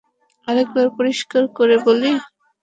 আরেকবার 0.47 0.87
পরিষ্কার 0.97 1.43
করে 1.57 1.75
বলি। 1.85 2.11